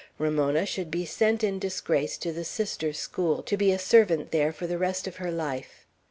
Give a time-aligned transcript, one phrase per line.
[0.17, 4.51] Ramona should be sent in disgrace to the Sisters' School, to be a servant there
[4.51, 5.85] for the rest of her life.